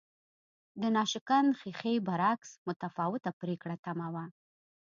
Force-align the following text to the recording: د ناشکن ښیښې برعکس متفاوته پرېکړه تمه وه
د 0.81 0.83
ناشکن 0.95 1.45
ښیښې 1.59 1.93
برعکس 2.07 2.49
متفاوته 2.67 3.31
پرېکړه 3.41 3.75
تمه 3.85 4.07
وه 4.13 4.25